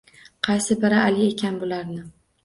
[0.45, 1.99] Qaysi biri Ali ekan bularni